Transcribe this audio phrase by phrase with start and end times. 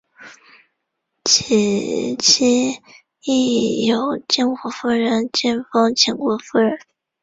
[1.25, 2.81] 其妻
[3.21, 6.79] 亦由晋国夫人进封秦国夫人。